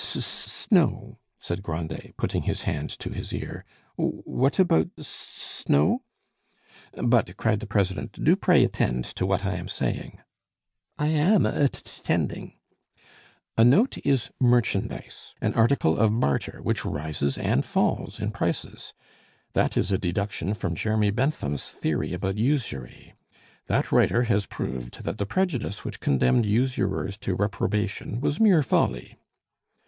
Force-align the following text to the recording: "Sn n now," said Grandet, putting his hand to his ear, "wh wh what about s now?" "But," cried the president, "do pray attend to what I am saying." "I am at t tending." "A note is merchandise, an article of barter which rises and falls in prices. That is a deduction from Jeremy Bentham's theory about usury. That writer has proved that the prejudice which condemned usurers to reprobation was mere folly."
"Sn 0.00 0.76
n 0.76 0.78
now," 0.80 1.18
said 1.40 1.60
Grandet, 1.60 2.16
putting 2.16 2.42
his 2.42 2.62
hand 2.62 2.88
to 3.00 3.10
his 3.10 3.32
ear, 3.32 3.64
"wh 3.98 4.22
wh 4.22 4.26
what 4.28 4.60
about 4.60 4.90
s 4.96 5.64
now?" 5.66 6.02
"But," 6.92 7.36
cried 7.36 7.58
the 7.58 7.66
president, 7.66 8.12
"do 8.22 8.36
pray 8.36 8.62
attend 8.62 9.06
to 9.16 9.26
what 9.26 9.44
I 9.44 9.54
am 9.56 9.66
saying." 9.66 10.20
"I 11.00 11.08
am 11.08 11.44
at 11.46 11.72
t 11.72 12.00
tending." 12.04 12.54
"A 13.56 13.64
note 13.64 13.98
is 14.04 14.30
merchandise, 14.38 15.34
an 15.40 15.54
article 15.54 15.98
of 15.98 16.20
barter 16.20 16.60
which 16.62 16.84
rises 16.84 17.36
and 17.36 17.64
falls 17.64 18.20
in 18.20 18.30
prices. 18.30 18.94
That 19.54 19.76
is 19.76 19.90
a 19.90 19.98
deduction 19.98 20.54
from 20.54 20.76
Jeremy 20.76 21.10
Bentham's 21.10 21.70
theory 21.70 22.12
about 22.12 22.38
usury. 22.38 23.14
That 23.66 23.90
writer 23.90 24.22
has 24.22 24.46
proved 24.46 25.02
that 25.02 25.18
the 25.18 25.26
prejudice 25.26 25.84
which 25.84 25.98
condemned 25.98 26.46
usurers 26.46 27.16
to 27.16 27.34
reprobation 27.34 28.20
was 28.20 28.38
mere 28.38 28.62
folly." 28.62 29.18